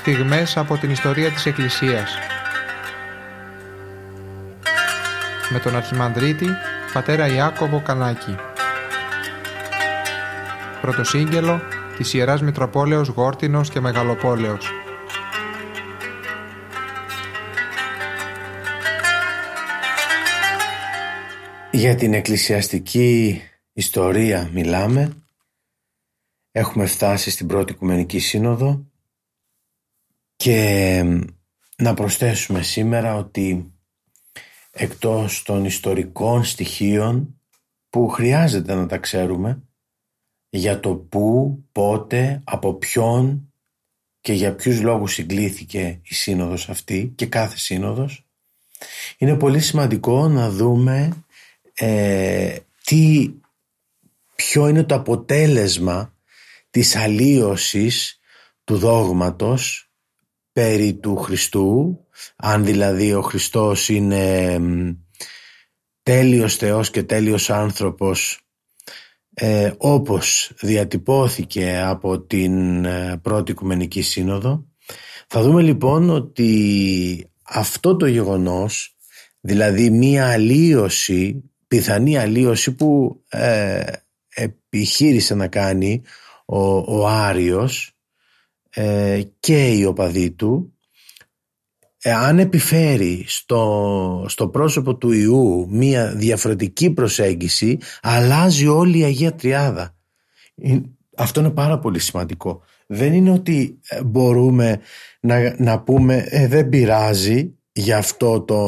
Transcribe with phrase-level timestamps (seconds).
[0.00, 2.10] στιγμές από την ιστορία της Εκκλησίας.
[5.48, 6.46] Με τον Αρχιμανδρίτη,
[6.92, 8.36] πατέρα Ιάκωβο Κανάκη.
[10.80, 11.60] Πρωτοσύγγελο
[11.96, 14.70] της Ιεράς Μητροπόλεως Γόρτινος και Μεγαλοπόλεως.
[21.70, 23.42] Για την εκκλησιαστική
[23.72, 25.12] ιστορία μιλάμε.
[26.52, 28.89] Έχουμε φτάσει στην πρώτη Οικουμενική Σύνοδο
[30.40, 31.04] και
[31.76, 33.72] να προσθέσουμε σήμερα ότι
[34.70, 37.40] εκτός των ιστορικών στοιχείων
[37.90, 39.62] που χρειάζεται να τα ξέρουμε
[40.50, 43.52] για το πού, πότε, από ποιον
[44.20, 48.26] και για ποιους λόγους συγκλήθηκε η σύνοδος αυτή και κάθε σύνοδος
[49.18, 51.24] είναι πολύ σημαντικό να δούμε
[51.74, 53.30] ε, τι,
[54.34, 56.14] ποιο είναι το αποτέλεσμα
[56.70, 58.20] της αλλίωσης
[58.64, 59.89] του δόγματος
[60.52, 61.98] περί του Χριστού
[62.36, 64.58] αν δηλαδή ο Χριστός είναι
[66.02, 68.40] τέλειος Θεός και τέλειος άνθρωπος
[69.34, 74.66] ε, όπως διατυπώθηκε από την ε, πρώτη Οικουμενική Σύνοδο.
[75.26, 78.96] Θα δούμε λοιπόν ότι αυτό το γεγονός
[79.40, 83.82] δηλαδή μία αλλίωση πιθανή αλλίωση που ε,
[84.34, 86.02] επιχείρησε να κάνει
[86.46, 87.99] ο, ο Άριος
[88.74, 90.74] ε, και οι οπαδοί του
[92.04, 99.96] αν επιφέρει στο, στο πρόσωπο του Ιού μία διαφορετική προσέγγιση αλλάζει όλη η Αγία Τριάδα.
[101.16, 102.62] Αυτό είναι πάρα πολύ σημαντικό.
[102.86, 104.80] Δεν είναι ότι ε, μπορούμε
[105.20, 108.58] να, να πούμε ε, δεν πειράζει για αυτό το,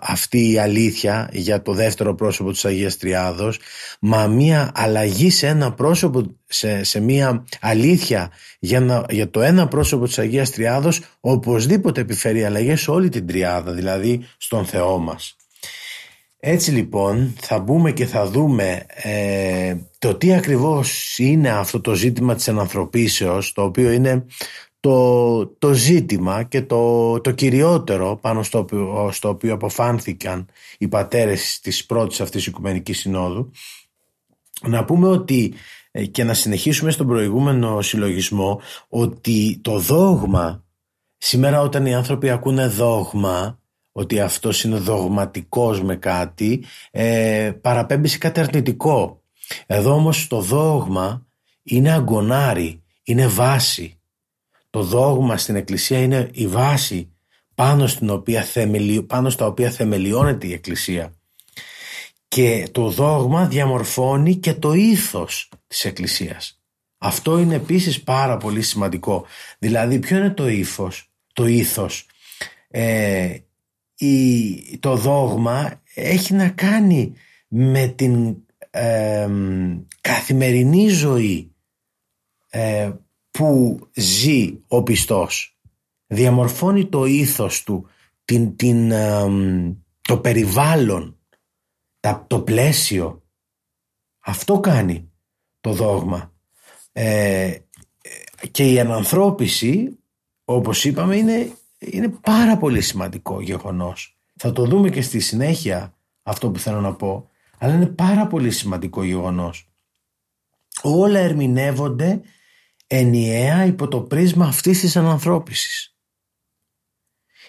[0.00, 3.58] αυτή η αλήθεια για το δεύτερο πρόσωπο της Αγίας Τριάδος
[4.00, 9.68] μα μία αλλαγή σε ένα πρόσωπο σε, σε μία αλήθεια για, να, για το ένα
[9.68, 15.36] πρόσωπο της Αγίας Τριάδος οπωσδήποτε επιφέρει αλλαγές σε όλη την Τριάδα δηλαδή στον Θεό μας.
[16.40, 22.34] Έτσι λοιπόν θα μπούμε και θα δούμε ε, το τι ακριβώς είναι αυτό το ζήτημα
[22.34, 24.24] της ενανθρωπίσεως το οποίο είναι
[24.86, 30.48] το, το ζήτημα και το, το κυριότερο πάνω στο οποίο, στο οποίο αποφάνθηκαν
[30.78, 33.50] οι πατέρες της πρώτης αυτής Οικουμενικής Συνόδου
[34.62, 35.54] να πούμε ότι
[35.90, 40.64] ε, και να συνεχίσουμε στον προηγούμενο συλλογισμό ότι το δόγμα
[41.16, 43.58] σήμερα όταν οι άνθρωποι ακούνε δόγμα
[43.92, 49.22] ότι αυτός είναι δογματικός με κάτι ε, παραπέμπει σε κάτι αρνητικό
[49.66, 51.26] εδώ όμως το δόγμα
[51.62, 53.95] είναι αγκονάρι, είναι βάση
[54.70, 57.10] το δόγμα στην Εκκλησία είναι η βάση
[57.54, 58.46] πάνω, στην οποία
[59.06, 61.14] πάνω στα οποία θεμελιώνεται η Εκκλησία.
[62.28, 66.60] Και το δόγμα διαμορφώνει και το ήθος της Εκκλησίας.
[66.98, 69.26] Αυτό είναι επίσης πάρα πολύ σημαντικό.
[69.58, 72.06] Δηλαδή ποιο είναι το ήθος, το ήθος;
[72.68, 73.36] Ε,
[73.96, 77.12] η, το δόγμα έχει να κάνει
[77.48, 78.36] με την
[78.70, 79.28] ε,
[80.00, 81.54] καθημερινή ζωή
[82.50, 82.92] ε,
[83.36, 85.58] που ζει ο πιστός
[86.06, 87.88] διαμορφώνει το ήθος του
[88.24, 88.92] την, την,
[90.00, 91.16] το περιβάλλον
[92.26, 93.22] το πλαίσιο.
[94.18, 95.10] Αυτό κάνει
[95.60, 96.32] το δόγμα.
[96.92, 97.56] Ε,
[98.50, 99.98] και η ανανθρώπιση
[100.44, 104.16] όπως είπαμε είναι, είναι πάρα πολύ σημαντικό γεγονός.
[104.36, 108.50] Θα το δούμε και στη συνέχεια αυτό που θέλω να πω αλλά είναι πάρα πολύ
[108.50, 109.68] σημαντικό γεγονός.
[110.82, 112.20] Όλα ερμηνεύονται
[112.86, 115.96] ενιαία υπό το πρίσμα αυτής της ανανθρώπισης.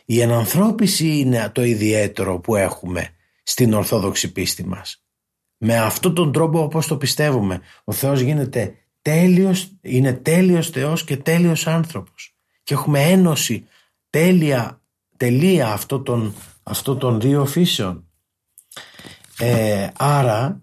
[0.05, 3.09] Η ανανθρώπιση είναι το ιδιαίτερο που έχουμε
[3.43, 5.03] στην Ορθόδοξη πίστη μας.
[5.57, 11.17] Με αυτόν τον τρόπο όπως το πιστεύουμε, ο Θεός γίνεται τέλειος, είναι τέλειος Θεός και
[11.17, 12.35] τέλειος άνθρωπος.
[12.63, 13.67] Και έχουμε ένωση
[14.09, 14.81] τέλεια,
[15.17, 18.09] τελεία αυτό των, αυτό των δύο φύσεων.
[19.39, 20.61] Ε, άρα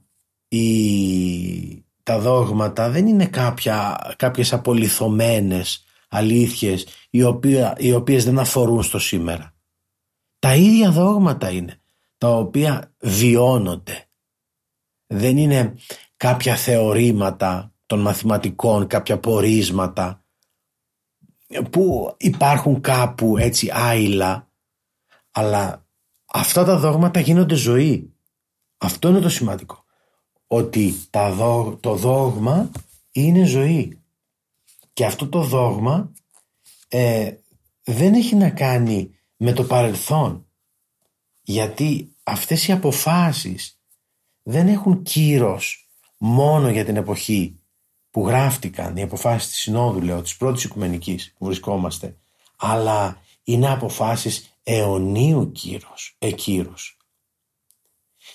[0.49, 8.83] η, τα δόγματα δεν είναι κάποια, κάποιες απολυθωμένες αλήθειες οι, οποία, οι οποίες δεν αφορούν
[8.83, 9.55] στο σήμερα.
[10.39, 11.81] Τα ίδια δόγματα είναι
[12.19, 14.09] τα οποία βιώνονται.
[15.07, 15.75] Δεν είναι
[16.17, 20.25] κάποια θεωρήματα των μαθηματικών, κάποια πορίσματα
[21.71, 24.51] που υπάρχουν κάπου έτσι άειλα
[25.31, 25.87] αλλά
[26.27, 28.15] αυτά τα δόγματα γίνονται ζωή.
[28.77, 29.84] Αυτό είναι το σημαντικό
[30.47, 30.95] ότι
[31.81, 32.71] το δόγμα
[33.13, 33.99] είναι ζωή.
[34.93, 36.13] Και αυτό το δόγμα
[36.89, 37.33] ε,
[37.83, 40.47] δεν έχει να κάνει με το παρελθόν.
[41.43, 43.79] Γιατί αυτές οι αποφάσεις
[44.43, 45.89] δεν έχουν κύρος
[46.19, 47.59] μόνο για την εποχή
[48.11, 52.17] που γράφτηκαν, οι αποφάσεις της Συνόδου, λέω, της πρώτης οικουμενικής που βρισκόμαστε,
[52.57, 56.99] αλλά είναι αποφάσεις αιωνίου κύρος, εκύρους.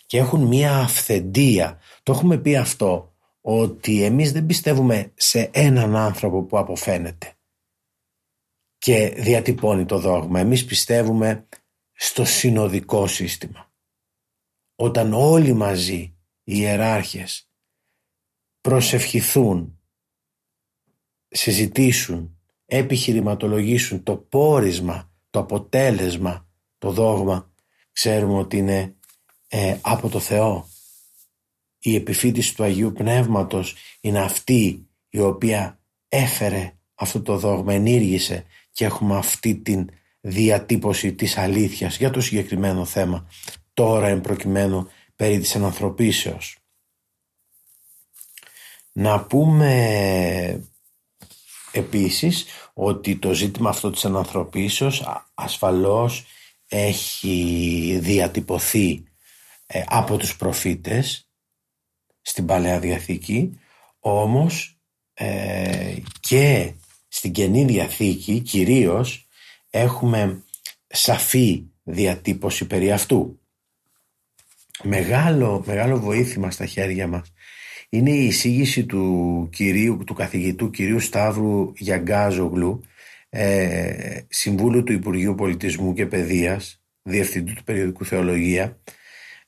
[0.06, 1.80] Και έχουν μία αυθεντία.
[2.03, 7.33] Το έχουμε πει αυτό, ότι εμείς δεν πιστεύουμε σε έναν άνθρωπο που αποφαίνεται
[8.77, 10.39] και διατυπώνει το δόγμα.
[10.39, 11.47] Εμείς πιστεύουμε
[11.91, 13.71] στο συνοδικό σύστημα.
[14.75, 17.50] Όταν όλοι μαζί οι ιεράρχες
[18.62, 19.80] προσευχηθούν,
[21.27, 27.53] συζητήσουν, επιχειρηματολογήσουν το πόρισμα, το αποτέλεσμα, το δόγμα,
[27.91, 28.95] ξέρουμε ότι είναι
[29.51, 30.69] ε, από το Θεό.
[31.80, 35.80] Η επιφύτηση του Αγίου Πνεύματος είναι αυτή η οποία
[36.10, 39.90] έφερε αυτό το δόγμα, ενήργησε και έχουμε αυτή την
[40.22, 43.28] διατύπωση της αλήθειας για το συγκεκριμένο θέμα
[43.74, 46.57] τώρα εν προκειμένου περί της ανθρωπίσεως.
[48.92, 50.63] Να πούμε
[51.72, 56.25] επίσης ότι το ζήτημα αυτό της ανθρωπίσεως ασφαλώς
[56.68, 59.04] έχει διατυπωθεί
[59.71, 61.30] ε, από τους προφήτες
[62.21, 63.60] στην Παλαιά Διαθήκη
[64.00, 64.80] όμως
[65.13, 66.74] ε, και
[67.07, 69.27] στην Καινή Διαθήκη κυρίως
[69.69, 70.44] έχουμε
[70.88, 73.39] σαφή διατύπωση περί αυτού.
[74.83, 77.33] Μεγάλο, μεγάλο βοήθημα στα χέρια μας
[77.89, 82.81] είναι η εισήγηση του, κυρίου, του καθηγητού κυρίου Σταύρου Γιαγκάζογλου
[83.30, 88.80] ε, Συμβούλου του Υπουργείου Πολιτισμού και Παιδείας Διευθυντού του Περιοδικού Θεολογία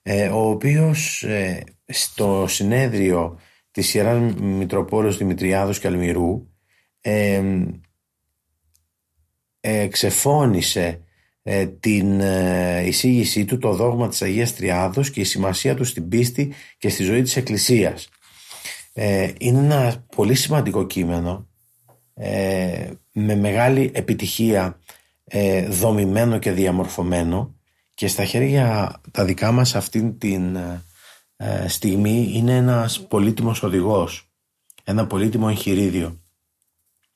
[0.02, 3.40] ε, ο οποίος ε, στο συνέδριο
[3.72, 6.48] της Ιεράς Μητροπόλεως Δημητριάδος και Αλμυρού
[7.02, 7.44] ε,
[9.62, 11.02] εξεφώνησε
[11.44, 16.10] ε, την ε, εισήγησή του το δόγμα της Αγίας Τριάδος και η σημασία του στην
[16.10, 18.10] πίστη και στη ζωή της Εκκλησίας.
[18.94, 21.46] Ε, είναι ένα πολύ σημαντικό κείμενο
[23.12, 24.80] με μεγάλη επιτυχία
[25.68, 27.56] δομημένο και διαμορφωμένο
[27.94, 30.58] και στα χέρια τα δικά μας αυτήν την
[31.68, 34.30] στιγμή είναι ένας πολύτιμος οδηγός,
[34.84, 36.20] ένα πολύτιμο εγχειρίδιο.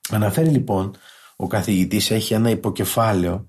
[0.10, 0.96] Αναφέρει λοιπόν
[1.36, 3.48] ο καθηγητής έχει ένα υποκεφάλαιο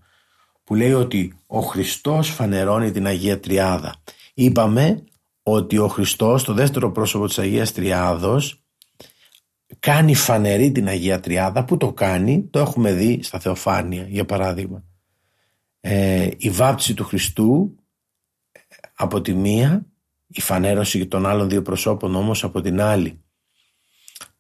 [0.65, 3.95] που λέει ότι ο Χριστός φανερώνει την Αγία Τριάδα.
[4.35, 5.05] Είπαμε
[5.43, 8.61] ότι ο Χριστός, το δεύτερο πρόσωπο της Αγίας Τριάδος,
[9.79, 11.65] κάνει φανερή την Αγία Τριάδα.
[11.65, 14.85] Που το κάνει, το έχουμε δει στα Θεοφάνεια, για παράδειγμα.
[15.89, 17.75] Ε, η βάπτιση του Χριστού
[18.95, 19.87] από τη μία,
[20.27, 23.25] η φανέρωση των άλλων δύο προσώπων όμως από την άλλη.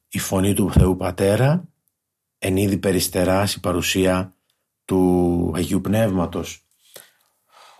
[0.08, 1.68] Η φωνή του Θεού Πατέρα
[2.38, 4.34] εν είδη περιστεράς η παρουσία
[4.84, 6.66] του Αγίου Πνεύματος.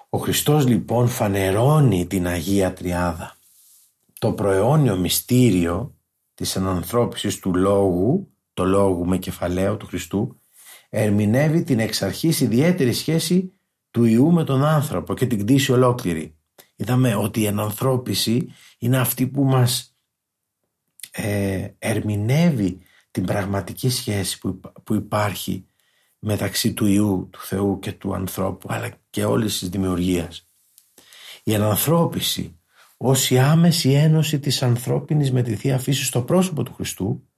[0.08, 3.36] Ο Χριστός λοιπόν φανερώνει την Αγία Τριάδα.
[4.18, 5.94] Το προαιώνιο μυστήριο
[6.34, 10.40] της ανανθρώπισης του Λόγου, το Λόγου με κεφαλαίο του Χριστού,
[10.88, 13.50] ερμηνεύει την εξ αρχής ιδιαίτερη σχέση
[13.96, 16.34] του Ιού με τον άνθρωπο και την κτήση ολόκληρη.
[16.76, 18.48] Είδαμε ότι η ανανθρώπιση
[18.78, 19.96] είναι αυτή που μας
[21.10, 22.78] ε, ερμηνεύει
[23.10, 25.66] την πραγματική σχέση που, που υπάρχει
[26.18, 30.48] μεταξύ του Ιού, του Θεού και του ανθρώπου αλλά και όλης της δημιουργίας.
[31.42, 32.58] Η ανανθρώπιση
[32.96, 37.28] ως η άμεση ένωση της ανθρώπινης με τη Θεία Φύση στο πρόσωπο του Χριστού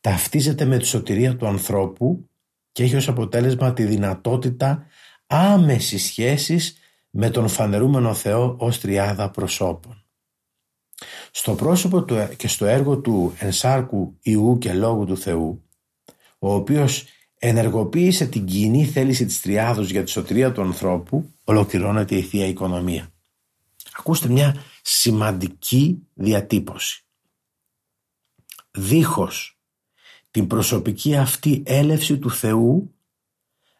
[0.00, 2.28] ταυτίζεται με τη σωτηρία του ανθρώπου
[2.72, 4.86] και έχει ως αποτέλεσμα τη δυνατότητα
[5.26, 6.78] άμεσης σχέσης
[7.10, 10.04] με τον φανερούμενο Θεό ως τριάδα προσώπων.
[11.30, 15.68] Στο πρόσωπο του και στο έργο του ενσάρκου Ιού και Λόγου του Θεού,
[16.38, 17.04] ο οποίος
[17.38, 23.12] ενεργοποίησε την κοινή θέληση της Τριάδος για τη σωτηρία του ανθρώπου, ολοκληρώνεται η Θεία Οικονομία.
[23.98, 27.04] Ακούστε μια σημαντική διατύπωση.
[28.70, 29.58] Δίχως
[30.30, 32.93] την προσωπική αυτή έλευση του Θεού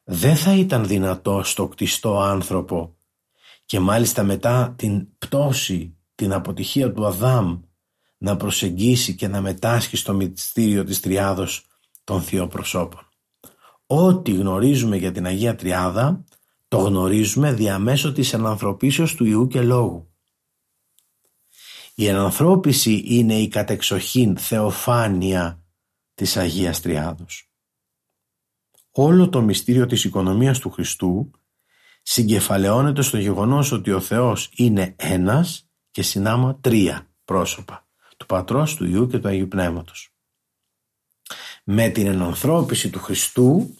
[0.04, 2.96] δεν θα ήταν δυνατό στο κτιστό άνθρωπο
[3.64, 7.60] και μάλιστα μετά την πτώση την αποτυχία του Αδάμ
[8.18, 11.66] να προσεγγίσει και να μετάσχει στο μυστήριο της Τριάδος
[12.04, 13.08] των θείων προσώπων.
[13.86, 16.24] Ό,τι γνωρίζουμε για την Αγία Τριάδα
[16.68, 20.08] το γνωρίζουμε διαμέσω της ενανθρωπίσεως του Ιού και Λόγου.
[21.94, 25.62] Η ενανθρώπιση είναι η κατεξοχήν θεοφάνεια
[26.14, 27.53] της Αγίας Τριάδος.
[28.96, 31.30] Όλο το μυστήριο της οικονομίας του Χριστού
[32.02, 37.86] συγκεφαλαιώνεται στο γεγονός ότι ο Θεός είναι ένας και συνάμα τρία πρόσωπα
[38.16, 40.14] του Πατρός, του Ιού και του Αγίου Πνεύματος.
[41.64, 43.74] Με την ενανθρώπιση του Χριστού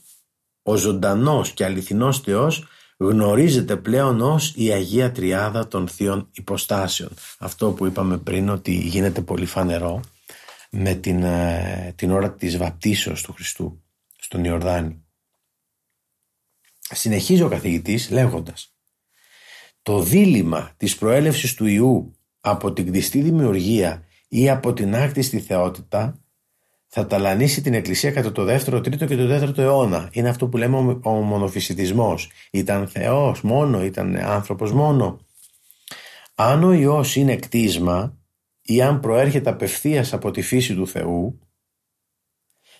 [0.62, 2.64] ο ζωντανός και αληθινός Θεός
[2.96, 7.10] γνωρίζεται πλέον ως η Αγία Τριάδα των Θείων Υποστάσεων.
[7.38, 10.00] Αυτό που είπαμε πριν ότι γίνεται πολύ φανερό
[10.70, 13.82] με την, ε, την ώρα της βαπτίσεως του Χριστού
[14.18, 15.03] στον Ιορδάνη.
[16.94, 18.74] Συνεχίζει ο καθηγητής λέγοντας
[19.82, 26.24] «Το δίλημα της προέλευσης του Ιού από την κτιστή δημιουργία ή από την άκτιστη θεότητα
[26.96, 30.08] θα ταλανίσει την Εκκλησία κατά το 2ο, 3ο και το 4ο αιώνα.
[30.12, 32.30] Είναι αυτό που λέμε ο μονοφυσιτισμός.
[32.50, 35.20] Ήταν Θεός μόνο, ήταν άνθρωπος μόνο.
[36.34, 38.18] Αν ο Υιός είναι κτίσμα
[38.62, 41.38] ή αν προέρχεται απευθείας από τη φύση του Θεού,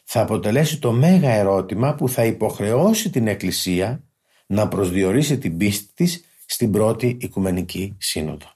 [0.04, 4.04] θα αποτελέσει το μέγα ερώτημα που θα υποχρεώσει την Εκκλησία
[4.46, 8.52] να προσδιορίσει την πίστη της στην πρώτη Οικουμενική Σύνοδο.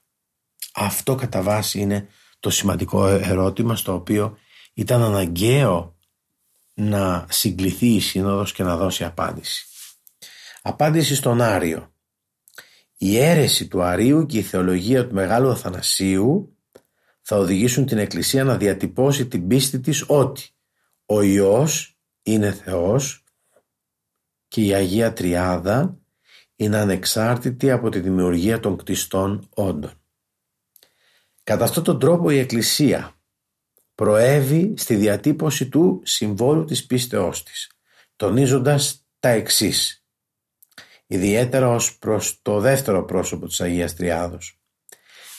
[0.74, 2.08] Αυτό κατά βάση είναι
[2.40, 4.36] το σημαντικό ερώτημα στο οποίο
[4.74, 5.96] ήταν αναγκαίο
[6.74, 9.66] να συγκληθεί η Σύνοδος και να δώσει απάντηση.
[10.62, 11.92] Απάντηση στον Άριο.
[12.96, 16.56] Η αίρεση του Αρίου και η θεολογία του Μεγάλου Αθανασίου
[17.22, 20.50] θα οδηγήσουν την Εκκλησία να διατυπώσει την πίστη της ότι
[21.10, 23.24] ο Υιός είναι Θεός
[24.48, 25.98] και η Αγία Τριάδα
[26.56, 29.92] είναι ανεξάρτητη από τη δημιουργία των κτιστών όντων.
[31.42, 33.20] Κατά αυτόν τον τρόπο η Εκκλησία
[33.94, 37.70] προέβη στη διατύπωση του συμβόλου της πίστεώς της,
[38.16, 40.04] τονίζοντας τα εξής,
[41.06, 44.60] ιδιαίτερα ως προς το δεύτερο πρόσωπο της Αγίας Τριάδος.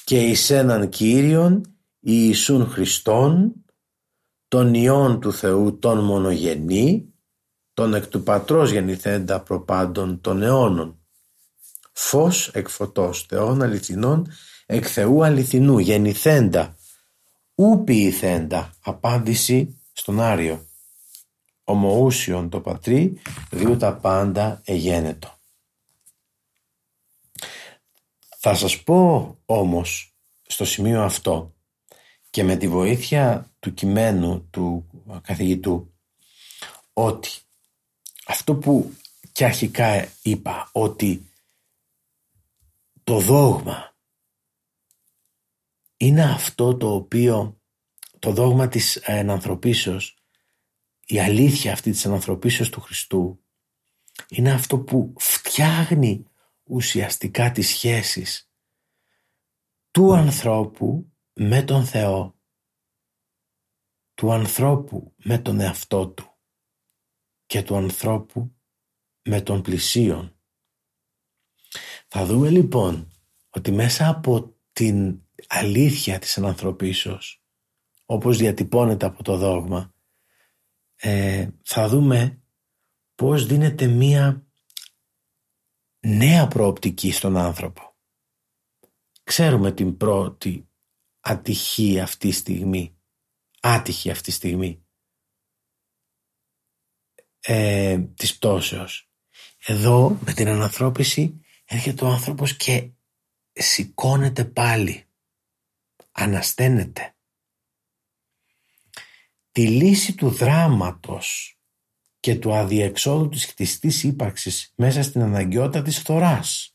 [0.04, 3.54] «Και εις έναν Κύριον Ιησούν Χριστόν,
[4.50, 7.14] τον Υιόν του Θεού τον μονογενή,
[7.74, 11.00] τον εκ του Πατρός γεννηθέντα προπάντων των αιώνων.
[11.92, 14.32] Φως εκ φωτός Θεών αληθινών,
[14.66, 16.78] εκ Θεού αληθινού, γεννηθέντα,
[17.56, 20.66] ου ποιηθέντα, απάντηση στον Άριο.
[21.64, 25.38] Ομοούσιον το πατρί, δίου τα πάντα εγένετο.
[28.38, 30.16] Θα σας πω όμως
[30.48, 31.54] στο σημείο αυτό
[32.30, 34.90] και με τη βοήθεια του κειμένου του
[35.22, 35.94] καθηγητού
[36.94, 37.30] ότι
[38.26, 38.94] αυτό που
[39.32, 41.32] και αρχικά είπα ότι
[43.04, 43.96] το δόγμα
[45.98, 47.62] είναι αυτό το οποίο
[48.20, 50.18] το δόγμα της ενανθρωπίσεως
[51.06, 53.44] η αλήθεια αυτή της ενανθρωπίσεως του Χριστού
[54.30, 56.26] είναι αυτό που φτιάχνει
[56.64, 58.52] ουσιαστικά τις σχέσεις
[59.92, 61.09] του ανθρώπου
[61.42, 62.40] με τον Θεό,
[64.14, 66.38] του ανθρώπου με τον εαυτό του
[67.46, 68.56] και του ανθρώπου
[69.22, 70.40] με τον πλησίον.
[72.08, 73.12] Θα δούμε λοιπόν
[73.50, 77.44] ότι μέσα από την αλήθεια της ανθρωπίσεως
[78.06, 79.94] όπως διατυπώνεται από το δόγμα
[80.96, 82.42] ε, θα δούμε
[83.16, 84.48] πώς δίνεται μία
[86.00, 87.98] νέα προοπτική στον άνθρωπο.
[89.24, 90.69] Ξέρουμε την πρώτη
[91.30, 92.98] ατυχή αυτή τη στιγμή,
[93.62, 94.86] άτυχη αυτή τη στιγμή
[97.40, 99.10] ε, της πτώσεως.
[99.66, 102.92] Εδώ με την ανανθρώπιση έρχεται ο άνθρωπος και
[103.52, 105.06] σηκώνεται πάλι,
[106.12, 107.16] ανασταίνεται.
[109.52, 111.60] Τη λύση του δράματος
[112.20, 116.74] και του αδιεξόδου της χτιστής ύπαρξης μέσα στην αναγκαιότητα της φθοράς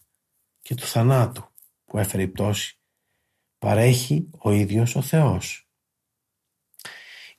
[0.60, 1.52] και του θανάτου
[1.84, 2.78] που έφερε η πτώση
[3.64, 5.68] παρέχει ο ίδιος ο Θεός.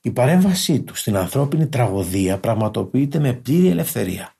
[0.00, 4.34] Η παρέμβασή του στην ανθρώπινη τραγωδία πραγματοποιείται με πλήρη ελευθερία.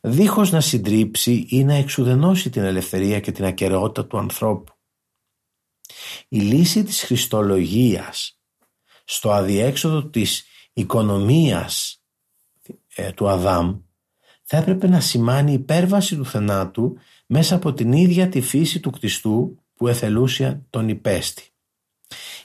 [0.00, 4.72] Δίχως να συντρίψει ή να εξουδενώσει την ελευθερία και την ακαιρεότητα του ανθρώπου.
[6.28, 8.40] Η λύση της χριστολογίας
[9.04, 12.02] στο αδιέξοδο της οικονομίας
[12.94, 13.80] ε, του Αδάμ
[14.42, 16.96] θα έπρεπε να σημάνει υπέρβαση του θενάτου
[17.26, 21.48] μέσα από την ίδια τη φύση του κτιστού που εθελούσια τον υπέστη.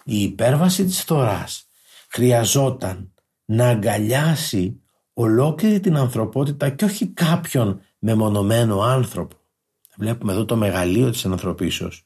[0.03, 1.67] Η υπέρβαση της θωράς
[2.09, 3.13] χρειαζόταν
[3.45, 4.81] να αγκαλιάσει
[5.13, 9.35] ολόκληρη την ανθρωπότητα και όχι κάποιον μεμονωμένο άνθρωπο.
[9.97, 12.05] Βλέπουμε εδώ το μεγαλείο της ανθρωπίσεως.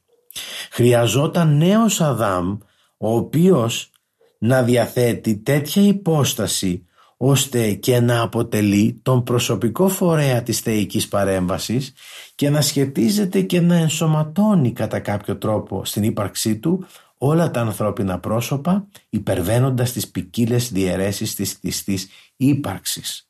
[0.71, 2.57] Χρειαζόταν νέος Αδάμ
[2.97, 3.91] ο οποίος
[4.37, 6.85] να διαθέτει τέτοια υπόσταση
[7.25, 11.93] ώστε και να αποτελεί τον προσωπικό φορέα της θεϊκής παρέμβασης
[12.35, 16.85] και να σχετίζεται και να ενσωματώνει κατά κάποιο τρόπο στην ύπαρξή του
[17.17, 23.29] όλα τα ανθρώπινα πρόσωπα υπερβαίνοντας τις ποικίλες διαιρέσεις της κτιστής ύπαρξης.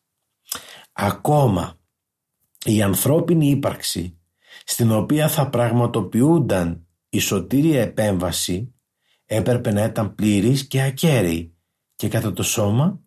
[0.93, 1.79] Ακόμα
[2.65, 4.17] η ανθρώπινη ύπαρξη
[4.65, 8.73] στην οποία θα πραγματοποιούνταν η σωτήρια επέμβαση
[9.25, 11.55] έπρεπε να ήταν πλήρης και ακέραιη
[11.95, 13.02] και κατά το σώμα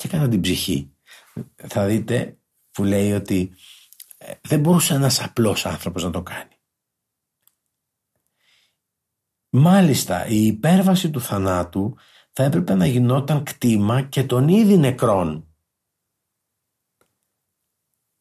[0.00, 0.92] και κατά την ψυχή.
[1.56, 2.38] Θα δείτε
[2.70, 3.54] που λέει ότι
[4.18, 6.54] ε, δεν μπορούσε ένας απλός άνθρωπος να το κάνει.
[9.50, 11.96] Μάλιστα η υπέρβαση του θανάτου
[12.32, 15.48] θα έπρεπε να γινόταν κτήμα και των ήδη νεκρών.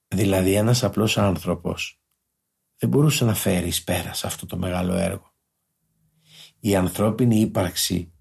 [0.08, 2.02] Δηλαδή ένας απλός άνθρωπος
[2.78, 5.34] δεν μπορούσε να φέρει εις πέρας σε αυτό το μεγάλο έργο.
[6.60, 8.14] Η ανθρώπινη ύπαρξη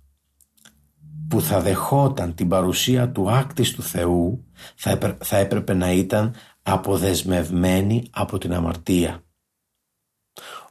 [1.29, 4.45] που θα δεχόταν την παρουσία του άκτης του Θεού
[5.19, 9.23] θα έπρεπε να ήταν αποδεσμευμένη από την αμαρτία.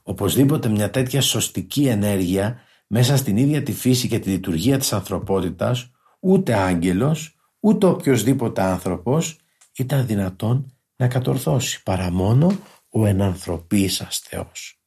[0.04, 5.92] Οπωσδήποτε μια τέτοια σωστική ενέργεια μέσα στην ίδια τη φύση και τη λειτουργία της ανθρωπότητας
[6.20, 9.40] ούτε άγγελος ούτε οποιοδήποτε άνθρωπος
[9.78, 12.60] ήταν δυνατόν να κατορθώσει παρά μόνο
[12.90, 14.82] ο ενανθρωπίσας Θεός.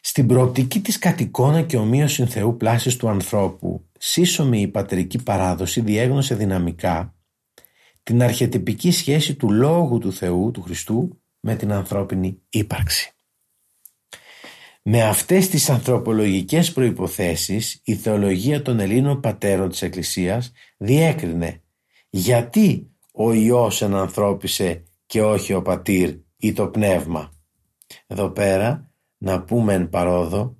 [0.00, 6.34] Στην προοπτική της κατοικώνα και ομοίωσης Θεού πλάσης του ανθρώπου, σύσσωμη η πατερική παράδοση διέγνωσε
[6.34, 7.14] δυναμικά
[8.02, 13.12] την αρχιετυπική σχέση του Λόγου του Θεού, του Χριστού, με την ανθρώπινη ύπαρξη.
[14.82, 21.62] Με αυτές τις ανθρωπολογικές προϋποθέσεις η θεολογία των Ελλήνων πατέρων της Εκκλησίας διέκρινε
[22.10, 27.32] γιατί ο Υιός ενανθρώπισε και όχι ο πατήρ ή το πνεύμα.
[28.06, 30.57] Εδώ πέρα να πούμε εν παρόδο, ε,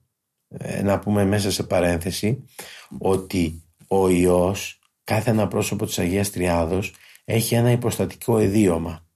[0.83, 2.45] να πούμε μέσα σε παρένθεση
[2.99, 9.07] ότι ο Υιός, κάθε ένα πρόσωπο της Αγίας Τριάδος έχει ένα υποστατικό ιδίωμα.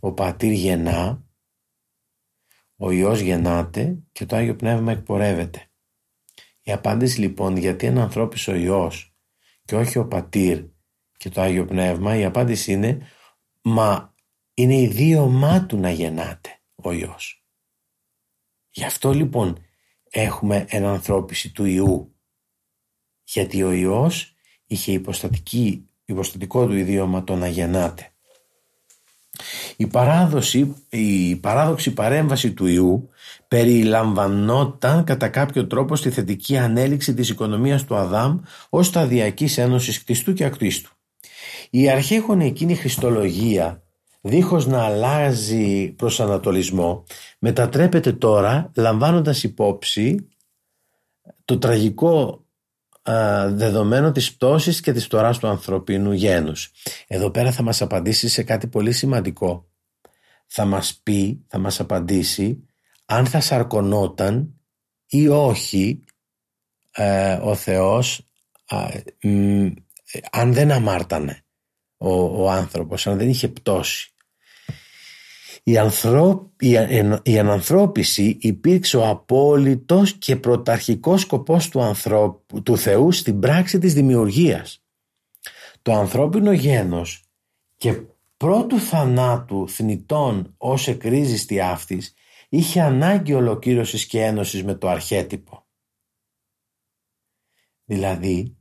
[0.00, 1.24] Ο πατήρ γεννά,
[2.76, 5.66] ο Υιός γεννάται και το Άγιο Πνεύμα εκπορεύεται.
[6.62, 9.14] Η απάντηση λοιπόν γιατί ένα ανθρώπης ο Υιός
[9.64, 10.64] και όχι ο πατήρ
[11.16, 13.06] και το Άγιο Πνεύμα, η απάντηση είναι
[13.62, 14.14] μα
[14.54, 17.46] είναι ιδίωμά του να γεννάται ο Υιός.
[18.70, 19.58] Γι' αυτό λοιπόν
[20.12, 22.14] έχουμε ενανθρώπιση του Υιού.
[23.24, 24.34] Γιατί ο Υιός
[24.66, 28.06] είχε υποστατική, υποστατικό του ιδίωμα το να γεννάται.
[29.76, 33.08] Η, παράδοση, η παράδοξη παρέμβαση του ιού
[33.48, 40.32] περιλαμβανόταν κατά κάποιο τρόπο στη θετική ανέλυξη της οικονομίας του Αδάμ ως σταδιακής ένωσης κτιστού
[40.32, 40.90] και ακτίστου.
[41.70, 43.81] Η αρχαίχονη εκείνη χριστολογία
[44.22, 47.04] δίχως να αλλάζει προσανατολισμό
[47.38, 50.28] μετατρέπεται τώρα λαμβάνοντας υπόψη
[51.44, 52.46] το τραγικό
[53.48, 56.72] δεδομένο της πτώσης και της φθοράς του ανθρωπίνου γένους.
[57.06, 59.70] Εδώ πέρα θα μας απαντήσει σε κάτι πολύ σημαντικό.
[60.46, 62.66] Θα μας πει, θα μας απαντήσει
[63.04, 64.60] αν θα σαρκωνόταν
[65.06, 66.04] ή όχι
[66.92, 68.26] ε, ο Θεός
[70.30, 71.44] αν δεν αμάρτανε
[71.96, 74.11] ο, ο άνθρωπος, αν δεν είχε πτώσει.
[75.62, 75.72] Η,
[77.22, 83.94] η, ανανθρώπιση υπήρξε ο απόλυτος και πρωταρχικός σκοπός του, ανθρώπου, του Θεού στην πράξη της
[83.94, 84.84] δημιουργίας.
[85.82, 87.24] Το ανθρώπινο γένος
[87.76, 88.02] και
[88.36, 92.14] πρώτου θανάτου θνητών ως εκρίζιστη αυτής
[92.48, 95.66] είχε ανάγκη ολοκλήρωσης και ένωσης με το αρχέτυπο.
[97.84, 98.56] Δηλαδή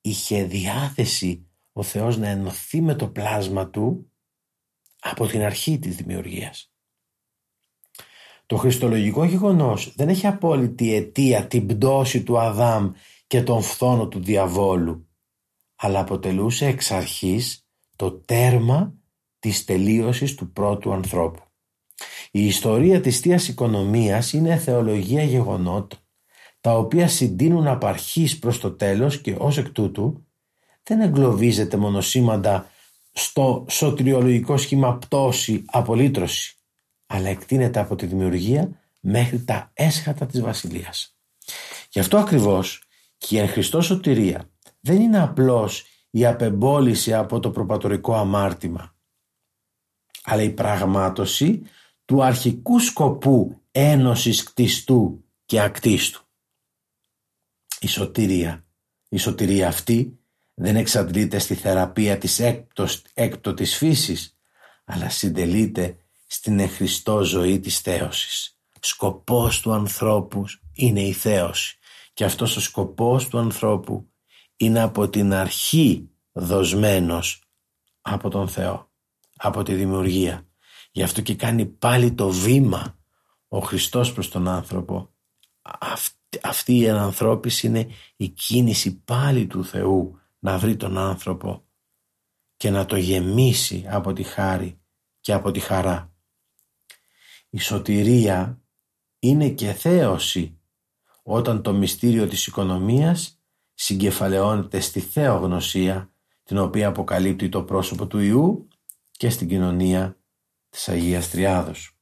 [0.00, 4.09] είχε διάθεση ο Θεός να ενωθεί με το πλάσμα του
[5.00, 6.72] από την αρχή της δημιουργίας.
[8.46, 12.90] Το χριστολογικό γεγονός δεν έχει απόλυτη αιτία την πτώση του Αδάμ
[13.26, 15.08] και τον φθόνο του διαβόλου,
[15.76, 18.94] αλλά αποτελούσε εξ αρχής το τέρμα
[19.38, 21.42] της τελείωσης του πρώτου ανθρώπου.
[22.30, 25.98] Η ιστορία της Θείας Οικονομίας είναι θεολογία γεγονότων,
[26.60, 30.26] τα οποία συντείνουν από αρχής προς το τέλος και ως εκ τούτου
[30.82, 32.70] δεν εγκλωβίζεται μονοσήμαντα
[33.12, 36.56] στο σωτηριολογικό σχήμα πτώση, απολύτρωση,
[37.06, 41.16] αλλά εκτείνεται από τη δημιουργία μέχρι τα έσχατα της βασιλείας.
[41.90, 42.82] Γι' αυτό ακριβώς
[43.18, 48.94] και η εν Χριστώ σωτηρία δεν είναι απλώς η απεμπόληση από το προπατορικό αμάρτημα,
[50.22, 51.62] αλλά η πραγμάτωση
[52.04, 56.22] του αρχικού σκοπού ένωσης κτιστού και ακτίστου.
[57.80, 58.64] Η σωτηρία,
[59.08, 60.19] η σωτηρία αυτή
[60.62, 64.38] δεν εξαντλείται στη θεραπεία της έκτος, έκτοτης φύσης,
[64.84, 65.96] αλλά συντελείται
[66.26, 68.58] στην εχριστό ζωή της θέωσης.
[68.80, 71.78] Σκοπός του ανθρώπου είναι η θέωση
[72.12, 74.10] και αυτός ο σκοπός του ανθρώπου
[74.56, 77.42] είναι από την αρχή δοσμένος
[78.00, 78.90] από τον Θεό,
[79.36, 80.46] από τη δημιουργία.
[80.90, 82.98] Γι' αυτό και κάνει πάλι το βήμα
[83.48, 85.10] ο Χριστός προς τον άνθρωπο.
[85.62, 91.64] Αυτή, αυτή η ενανθρώπιση είναι η κίνηση πάλι του Θεού να βρει τον άνθρωπο
[92.56, 94.80] και να το γεμίσει από τη χάρη
[95.20, 96.12] και από τη χαρά.
[97.50, 98.62] Η σωτηρία
[99.18, 100.58] είναι και θέωση
[101.22, 103.40] όταν το μυστήριο της οικονομίας
[103.74, 108.68] συγκεφαλαιώνεται στη θεογνωσία την οποία αποκαλύπτει το πρόσωπο του Ιού
[109.10, 110.18] και στην κοινωνία
[110.68, 111.94] της Αγίας Τριάδος.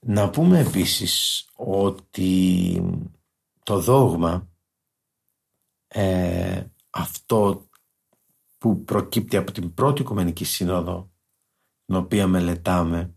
[0.00, 2.82] Να πούμε επίσης ότι
[3.62, 4.53] το δόγμα
[5.96, 7.68] ε, αυτό
[8.58, 11.12] που προκύπτει από την πρώτη Οικουμενική Σύνοδο
[11.84, 13.14] την οποία μελετάμε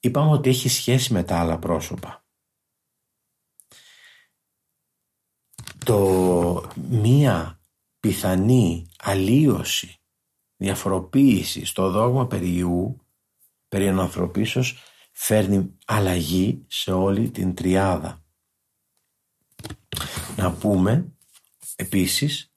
[0.00, 2.24] είπαμε ότι έχει σχέση με τα άλλα πρόσωπα.
[5.84, 7.60] Το μία
[8.00, 10.00] πιθανή αλλίωση,
[10.56, 13.06] διαφοροποίηση στο δόγμα περί Ιού,
[13.68, 14.78] περί ανθρωπίσεως,
[15.12, 18.24] φέρνει αλλαγή σε όλη την τριάδα.
[20.36, 21.16] Να πούμε
[21.82, 22.52] επίσης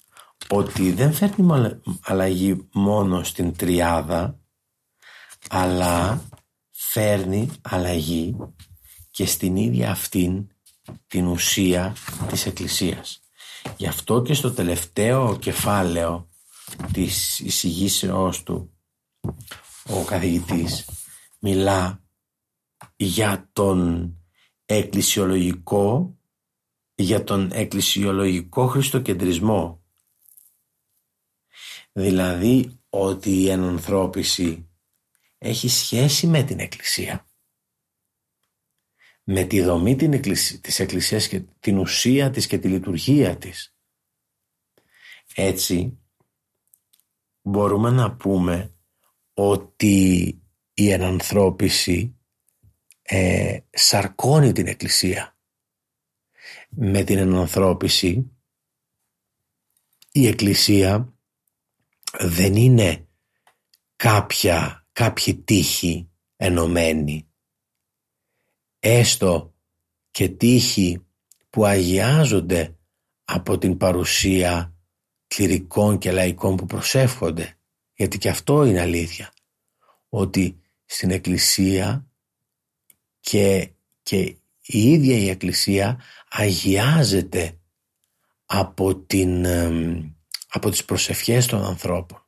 [0.50, 4.40] ότι δεν φέρνει αλλαγή μόνο στην τριάδα
[5.50, 6.22] αλλά
[6.72, 8.36] φέρνει αλλαγή
[9.12, 10.48] και στην ίδια αυτήν
[11.08, 11.96] την ουσία
[12.30, 13.22] της Εκκλησίας.
[13.78, 16.30] Γι' αυτό και στο τελευταίο κεφάλαιο
[16.92, 18.70] της εισηγήσεώς του
[19.90, 20.90] ο καθηγητής
[21.40, 22.04] μιλά
[22.96, 24.10] για τον
[24.66, 26.18] εκκλησιολογικό
[26.96, 29.84] για τον εκκλησιολογικό χριστοκεντρισμό.
[31.92, 34.70] Δηλαδή ότι η ενανθρώπιση
[35.38, 37.26] έχει σχέση με την Εκκλησία.
[39.24, 43.76] Με τη δομή της Εκκλησίας και την ουσία της και τη λειτουργία της.
[45.36, 46.00] Έτσι
[47.42, 48.76] μπορούμε να πούμε
[49.34, 50.40] ότι
[50.74, 52.18] η ενανθρώπιση
[53.02, 55.35] ε, σαρκώνει την Εκκλησία.
[56.78, 58.32] Με την ενανθρώπιση
[60.12, 61.14] η Εκκλησία
[62.20, 63.08] δεν είναι
[63.96, 67.28] κάποια, κάποιοι τύχη ενωμένη.
[68.80, 69.56] Έστω
[70.12, 71.06] και τύχη
[71.50, 72.78] που αγιάζονται
[73.26, 74.76] από την παρουσία
[75.28, 77.60] κληρικών και λαϊκών που προσεύχονται.
[77.94, 79.34] Γιατί και αυτό είναι αλήθεια.
[80.10, 82.08] Ότι στην Εκκλησία
[83.20, 83.72] και,
[84.04, 84.18] και
[84.66, 86.02] η ίδια η Εκκλησία
[86.38, 87.60] αγιάζεται
[88.46, 89.48] από, την,
[90.50, 92.26] από τις προσευχές των ανθρώπων.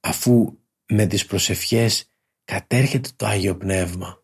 [0.00, 2.10] Αφού με τις προσευχές
[2.44, 4.22] κατέρχεται το Άγιο Πνεύμα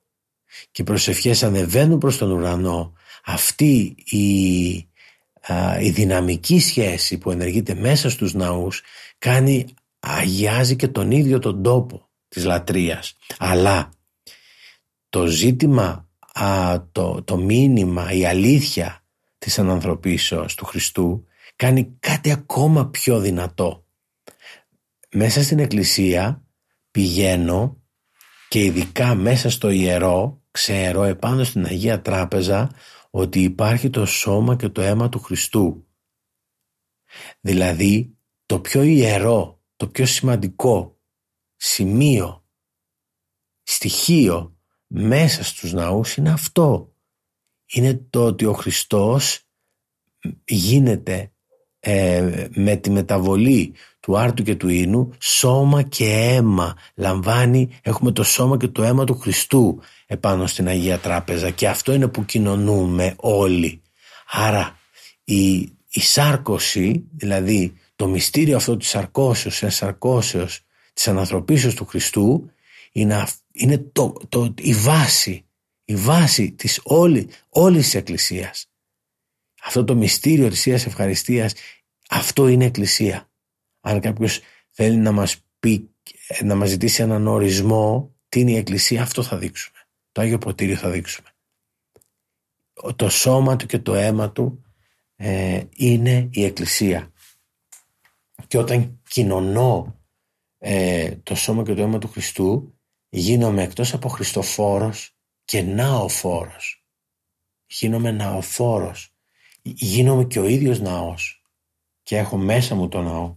[0.70, 2.92] και οι προσευχές ανεβαίνουν προς τον ουρανό
[3.24, 4.68] αυτή η,
[5.80, 8.82] η δυναμική σχέση που ενεργείται μέσα στους ναούς
[9.18, 13.16] κάνει, αγιάζει και τον ίδιο τον τόπο της λατρείας.
[13.38, 13.90] Αλλά
[15.08, 16.07] το ζήτημα,
[16.92, 19.04] το, το μήνυμα, η αλήθεια
[19.38, 21.24] της ανθρωπίσεως του Χριστού
[21.56, 23.86] κάνει κάτι ακόμα πιο δυνατό.
[25.10, 26.44] Μέσα στην εκκλησία
[26.90, 27.82] πηγαίνω
[28.48, 32.70] και ειδικά μέσα στο ιερό ξέρω επάνω στην Αγία Τράπεζα
[33.10, 35.86] ότι υπάρχει το σώμα και το αίμα του Χριστού.
[37.40, 41.00] Δηλαδή το πιο ιερό, το πιο σημαντικό
[41.56, 42.46] σημείο,
[43.62, 44.57] στοιχείο
[44.88, 46.92] μέσα στους ναούς είναι αυτό.
[47.66, 49.40] Είναι το ότι ο Χριστός
[50.44, 51.32] γίνεται
[51.80, 58.22] ε, με τη μεταβολή του άρτου και του ίνου σώμα και αίμα λαμβάνει έχουμε το
[58.22, 63.14] σώμα και το αίμα του Χριστού επάνω στην Αγία Τράπεζα και αυτό είναι που κοινωνούμε
[63.16, 63.82] όλοι
[64.30, 64.78] άρα
[65.24, 65.54] η,
[65.90, 70.60] η σάρκωση δηλαδή το μυστήριο αυτό της σαρκώσεως, της σαρκώσεως
[70.92, 72.50] της ανθρωπίσεως του Χριστού
[73.00, 75.48] είναι, είναι το, το, η βάση
[75.88, 78.70] η βάση της όλη, όλης της Εκκλησίας.
[79.62, 81.54] Αυτό το μυστήριο της Θείας Ευχαριστίας
[82.08, 83.30] αυτό είναι Εκκλησία.
[83.80, 85.90] Αν κάποιος θέλει να μας πει
[86.42, 89.78] να μας ζητήσει έναν ορισμό τι είναι η Εκκλησία αυτό θα δείξουμε.
[90.12, 91.28] Το Άγιο Ποτήριο θα δείξουμε.
[92.96, 94.64] Το σώμα του και το αίμα του
[95.16, 97.12] ε, είναι η Εκκλησία.
[98.46, 100.00] Και όταν κοινωνώ
[100.58, 102.77] ε, το σώμα και το αίμα του Χριστού
[103.08, 106.84] γίνομαι εκτός από Χριστοφόρος και ναοφόρος.
[107.66, 109.14] Γίνομαι ναοφόρος.
[109.62, 111.42] Γίνομαι και ο ίδιος ναός.
[112.02, 113.36] Και έχω μέσα μου το ναό.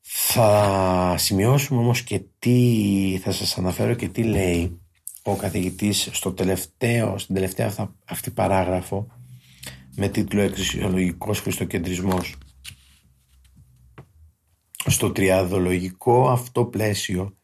[0.00, 4.80] Θα σημειώσουμε όμως και τι θα σας αναφέρω και τι λέει
[5.22, 9.06] ο καθηγητής στο τελευταίο, στην τελευταία αυτή παράγραφο
[9.96, 12.36] με τίτλο «Εκκλησιολογικός Χριστοκεντρισμός».
[14.86, 17.39] Στο τριαδολογικό αυτό πλαίσιο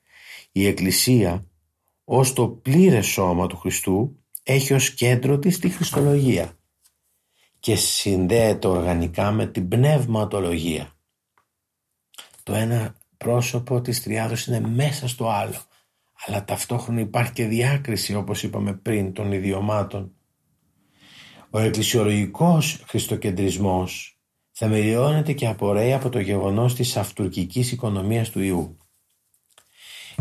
[0.58, 1.46] η Εκκλησία
[2.04, 6.58] ως το πλήρες σώμα του Χριστού έχει ως κέντρο της τη Χριστολογία
[7.58, 10.90] και συνδέεται οργανικά με την πνευματολογία.
[12.42, 15.62] Το ένα πρόσωπο της τριάδος είναι μέσα στο άλλο,
[16.26, 20.12] αλλά ταυτόχρονα υπάρχει και διάκριση όπως είπαμε πριν των ιδιωμάτων.
[21.50, 24.18] Ο εκκλησιολογικός χριστοκεντρισμός
[24.52, 28.76] θεμελιώνεται και απορρέει από το γεγονός της αυτουρκικής οικονομίας του Ιού.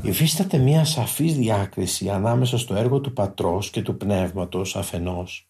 [0.01, 5.49] Υφίσταται μια σαφής διάκριση ανάμεσα στο έργο του Πατρός και του Πνεύματος αφενός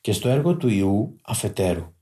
[0.00, 1.94] και στο έργο του Ιού αφετέρου.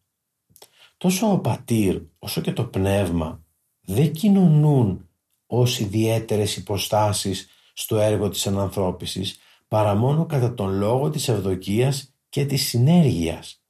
[0.97, 3.45] Τόσο ο Πατήρ όσο και το Πνεύμα
[3.81, 5.09] δεν κοινωνούν
[5.47, 12.47] ως ιδιαίτερες υποστάσεις στο έργο της ανανθρώπισης παρά μόνο κατά τον λόγο της ευδοκίας και
[12.47, 13.63] της συνέργειας.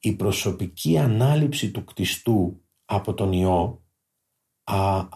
[0.00, 3.82] Η προσωπική ανάληψη του κτιστού από τον ιό
[4.64, 5.08] α,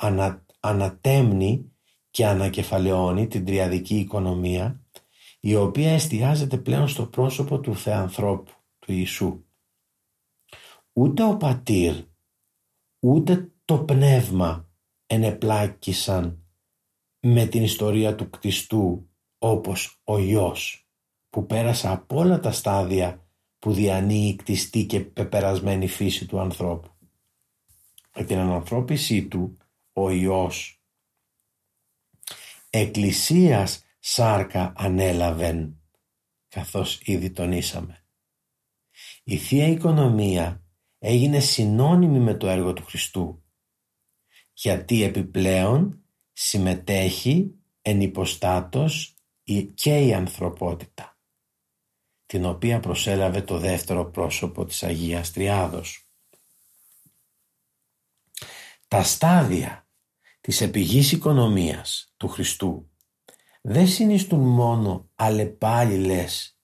[0.61, 1.76] ανατέμνει
[2.17, 4.81] και ανακεφαλαιώνει την τριαδική οικονομία
[5.41, 9.45] η οποία εστιάζεται πλέον στο πρόσωπο του Θεανθρώπου, του Ιησού.
[10.93, 11.95] Ούτε ο πατήρ,
[13.01, 14.69] ούτε το πνεύμα
[15.07, 16.45] ενεπλάκησαν
[17.21, 20.89] με την ιστορία του κτιστού όπως ο Υιός
[21.31, 23.27] που πέρασε από όλα τα στάδια
[23.59, 26.89] που διανύει η κτιστή και πεπερασμένη φύση του ανθρώπου.
[28.17, 29.57] Με την ανανθρώπισή του
[29.93, 30.76] ο Υιός
[32.79, 35.81] εκκλησίας σάρκα ανέλαβεν
[36.49, 38.05] καθώς ήδη τονίσαμε.
[39.25, 40.65] Η Θεία Οικονομία
[40.99, 43.45] έγινε συνώνυμη με το έργο του Χριστού
[44.53, 49.15] γιατί επιπλέον συμμετέχει εν υποστάτος
[49.75, 51.19] και η ανθρωπότητα
[52.27, 56.11] την οποία προσέλαβε το δεύτερο πρόσωπο της Αγίας Τριάδος.
[58.89, 59.86] Τα στάδια
[60.47, 62.91] της επιγής οικονομίας του Χριστού
[63.61, 66.59] δεν συνιστούν μόνο αλλεπάλληλες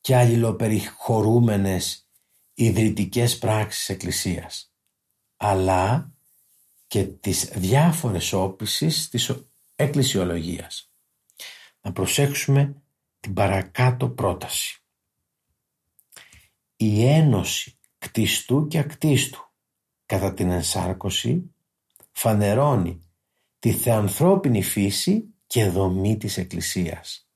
[0.00, 2.08] και αλληλοπεριχωρούμενες
[2.54, 4.72] ιδρυτικές πράξεις Εκκλησίας,
[5.36, 6.12] αλλά
[6.86, 9.32] και τις διάφορες όπισης της
[9.74, 10.92] εκκλησιολογίας.
[11.80, 12.82] Να προσέξουμε
[13.20, 14.82] την παρακάτω πρόταση.
[16.76, 19.52] Η ένωση κτιστού και ακτίστου
[20.06, 21.54] κατά την ενσάρκωση
[22.12, 23.01] φανερώνει
[23.62, 27.28] τη θεανθρώπινη φύση και δομή της Εκκλησίας.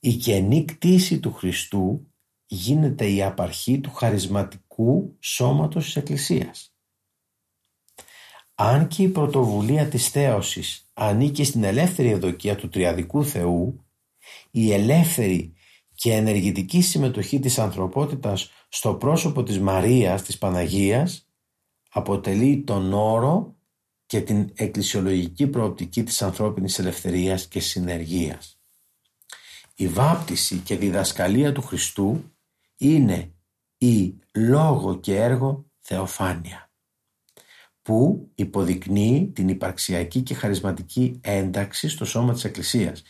[0.00, 2.12] Η καινή κτήση του Χριστού
[2.46, 6.74] γίνεται η απαρχή του χαρισματικού σώματος της Εκκλησίας.
[8.54, 13.86] Αν και η πρωτοβουλία της θέωσης ανήκει στην ελεύθερη ευδοκία του Τριαδικού Θεού,
[14.50, 15.54] η ελεύθερη
[15.94, 21.28] και ενεργητική συμμετοχή της ανθρωπότητας στο πρόσωπο της Μαρίας, της Παναγίας,
[21.90, 23.54] αποτελεί τον όρο
[24.14, 28.60] και την εκκλησιολογική προοπτική της ανθρώπινης ελευθερίας και συνεργίας.
[29.74, 32.34] Η βάπτιση και διδασκαλία του Χριστού
[32.76, 33.34] είναι
[33.78, 36.72] η λόγο και έργο θεοφάνεια
[37.82, 43.02] που υποδεικνύει την υπαρξιακή και χαρισματική ένταξη στο σώμα της Εκκλησίας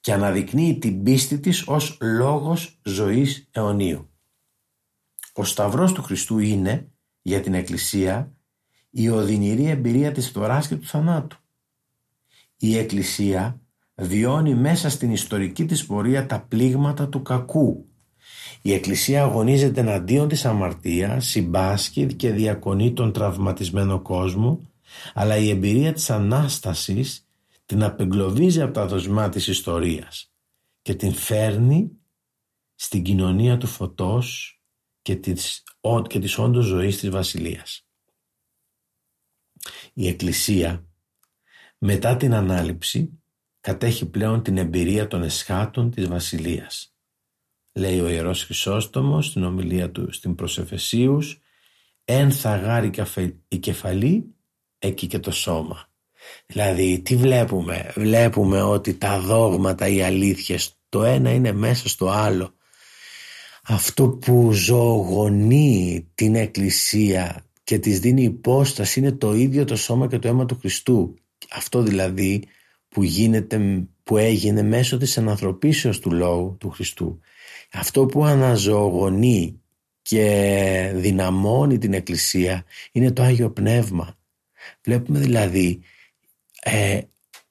[0.00, 4.10] και αναδεικνύει την πίστη της ως λόγος ζωής αιωνίου.
[5.32, 8.36] Ο Σταυρός του Χριστού είναι για την Εκκλησία
[8.94, 11.36] η οδυνηρή εμπειρία της φθοράς και του θανάτου.
[12.56, 13.60] Η Εκκλησία
[13.94, 17.86] βιώνει μέσα στην ιστορική της πορεία τα πλήγματα του κακού.
[18.62, 24.60] Η Εκκλησία αγωνίζεται εναντίον της αμαρτίας, συμπάσχει και διακονεί τον τραυματισμένο κόσμο,
[25.14, 27.26] αλλά η εμπειρία της Ανάστασης
[27.66, 30.32] την απεγκλωβίζει από τα δοσμά της ιστορίας
[30.82, 31.90] και την φέρνει
[32.74, 34.60] στην κοινωνία του φωτός
[35.02, 35.62] και της,
[36.06, 37.86] και της όντως ζωής της Βασιλείας.
[39.92, 40.86] Η Εκκλησία
[41.78, 43.22] μετά την Ανάληψη
[43.60, 46.94] κατέχει πλέον την εμπειρία των εσχάτων της Βασιλείας.
[47.72, 51.40] Λέει ο Ιερός Χρυσόστομος στην ομιλία του στην Προσεφεσίους
[52.04, 52.90] «Εν θα γάρει
[53.48, 54.34] η κεφαλή,
[54.78, 55.90] εκεί και το σώμα».
[56.46, 62.54] Δηλαδή τι βλέπουμε, βλέπουμε ότι τα δόγματα, οι αλήθειες, το ένα είναι μέσα στο άλλο.
[63.62, 70.18] Αυτό που ζωογονεί την Εκκλησία και της δίνει υπόσταση είναι το ίδιο το σώμα και
[70.18, 71.14] το αίμα του Χριστού.
[71.50, 72.44] Αυτό δηλαδή
[72.88, 77.20] που, γίνεται, που έγινε μέσω της ανθρωπίσεως του Λόγου του Χριστού.
[77.72, 79.60] Αυτό που αναζωογονεί
[80.02, 84.18] και δυναμώνει την Εκκλησία είναι το Άγιο Πνεύμα.
[84.84, 85.80] Βλέπουμε δηλαδή
[86.62, 87.00] ε,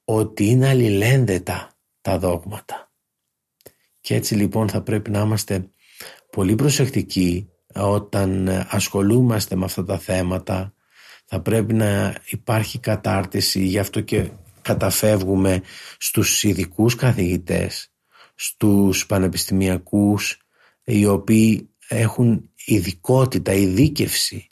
[0.03, 2.91] ότι είναι αλληλένδετα τα δόγματα.
[4.01, 5.69] Και έτσι λοιπόν θα πρέπει να είμαστε
[6.31, 10.73] πολύ προσεκτικοί όταν ασχολούμαστε με αυτά τα θέματα
[11.25, 14.29] θα πρέπει να υπάρχει κατάρτιση γι' αυτό και
[14.61, 15.61] καταφεύγουμε
[15.97, 17.91] στους ειδικούς καθηγητές
[18.35, 20.37] στους πανεπιστημιακούς
[20.83, 24.47] οι οποίοι έχουν ειδικότητα, ειδίκευση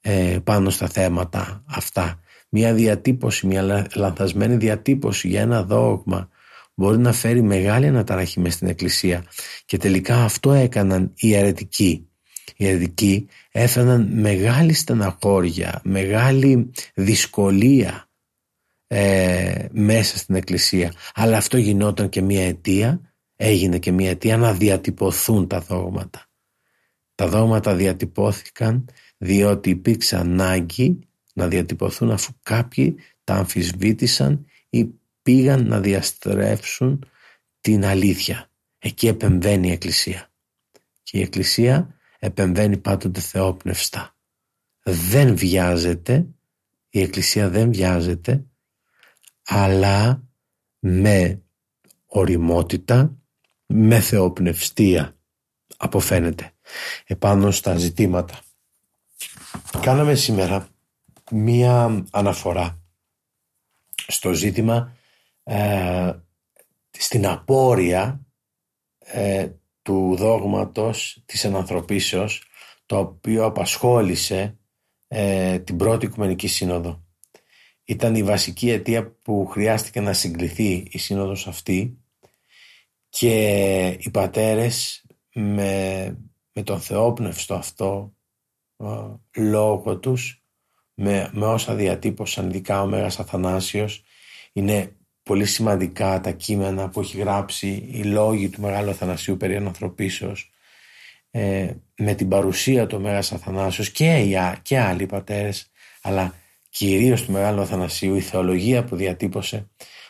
[0.00, 2.20] ε, πάνω στα θέματα αυτά.
[2.48, 6.28] Μια διατύπωση, μια λανθασμένη διατύπωση για ένα δόγμα
[6.74, 9.24] μπορεί να φέρει μεγάλη αναταραχή μες στην εκκλησία.
[9.64, 12.09] Και τελικά αυτό έκαναν οι αιρετικοί
[12.60, 18.08] οι αιρετικοί έφεραν μεγάλη στεναχώρια, μεγάλη δυσκολία
[18.86, 23.00] ε, μέσα στην εκκλησία αλλά αυτό γινόταν και μια αιτία
[23.36, 26.26] έγινε και μια αιτία να διατυπωθούν τα δόγματα
[27.14, 28.84] τα δόγματα διατυπώθηκαν
[29.16, 30.98] διότι υπήρξε ανάγκη
[31.34, 34.90] να διατυπωθούν αφού κάποιοι τα αμφισβήτησαν ή
[35.22, 37.04] πήγαν να διαστρέψουν
[37.60, 38.50] την αλήθεια.
[38.78, 40.30] Εκεί επεμβαίνει η Εκκλησία.
[41.02, 44.16] Και η Εκκλησία επεμβαίνει πάντοτε θεόπνευστα.
[44.82, 46.26] Δεν βιάζεται,
[46.90, 48.44] η Εκκλησία δεν βιάζεται,
[49.46, 50.22] αλλά
[50.78, 51.42] με
[52.06, 53.16] οριμότητα,
[53.66, 55.16] με θεοπνευστία
[55.76, 56.52] αποφαίνεται
[57.06, 58.38] επάνω στα ζητήματα.
[59.80, 60.68] Κάναμε σήμερα
[61.30, 62.82] μία αναφορά
[64.06, 64.96] στο ζήτημα
[65.42, 66.12] ε,
[66.90, 68.20] στην απόρρια
[68.98, 69.48] ε,
[69.90, 72.42] του δόγματος της ενανθρωπίσεως
[72.86, 74.58] το οποίο απασχόλησε
[75.08, 77.04] ε, την πρώτη Οικουμενική Σύνοδο.
[77.84, 81.98] Ήταν η βασική αιτία που χρειάστηκε να συγκληθεί η σύνοδος αυτή
[83.08, 86.16] και οι πατέρες με,
[86.52, 88.14] με τον θεόπνευστο αυτό
[89.36, 90.44] λόγο τους
[90.94, 94.02] με, με όσα διατύπωσαν ειδικά ο Μέγας Αθανάσιος
[94.52, 94.96] είναι
[95.30, 100.50] πολύ σημαντικά τα κείμενα που έχει γράψει οι λόγοι του Μεγάλου Αθανασίου περί ανθρωπίσεως
[101.30, 105.70] ε, με την παρουσία του Μέγας Αθανάσιος και, οι, και άλλοι πατέρες
[106.02, 106.34] αλλά
[106.68, 109.68] κυρίως του Μεγάλου Αθανασίου η θεολογία που διατύπωσε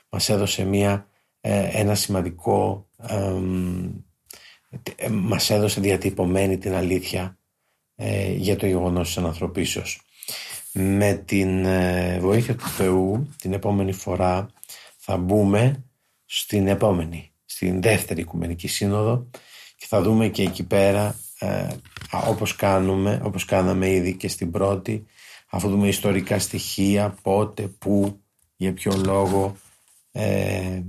[0.08, 1.06] μας έδωσε μια,
[1.40, 2.88] ε, ένα σημαντικό
[4.96, 7.38] ε, μας έδωσε διατυπωμένη την αλήθεια
[7.96, 10.00] ε, για το γεγονός της ανθρωπίσεως.
[10.72, 14.50] Με την ε, βοήθεια του Θεού την επόμενη φορά
[15.02, 15.84] θα μπούμε
[16.24, 19.30] στην επόμενη, στην δεύτερη Οικουμενική Σύνοδο
[19.76, 21.68] και θα δούμε και εκεί πέρα ε,
[22.26, 25.06] όπως κάνουμε, όπως κάναμε ήδη και στην πρώτη
[25.50, 28.22] αφού δούμε ιστορικά στοιχεία, πότε, πού,
[28.56, 29.56] για ποιο λόγο
[30.12, 30.82] ε,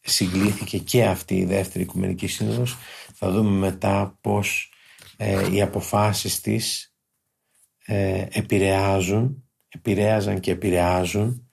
[0.00, 2.76] συγκλήθηκε και αυτή η δεύτερη Οικουμενική Σύνοδος.
[3.14, 4.72] Θα δούμε μετά πως
[5.16, 6.94] ε, οι αποφάσεις της
[7.84, 11.49] ε, επηρεάζουν, επηρέαζαν και επηρεάζουν ε,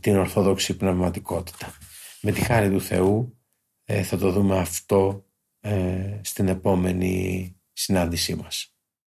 [0.00, 1.74] την ορθόδοξη πνευματικότητα.
[2.20, 3.38] Με τη χάρη του Θεού
[3.84, 5.26] ε, θα το δούμε αυτό
[6.20, 8.73] στην επόμενη συνάντησή μας.